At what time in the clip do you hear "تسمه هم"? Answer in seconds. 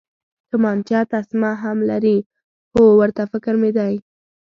1.11-1.77